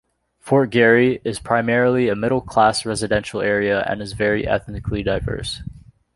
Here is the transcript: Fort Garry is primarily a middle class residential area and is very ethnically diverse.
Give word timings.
Fort 0.39 0.71
Garry 0.71 1.21
is 1.23 1.37
primarily 1.37 2.09
a 2.09 2.15
middle 2.15 2.41
class 2.41 2.87
residential 2.87 3.39
area 3.39 3.81
and 3.87 4.01
is 4.01 4.13
very 4.13 4.47
ethnically 4.47 5.03
diverse. 5.03 5.61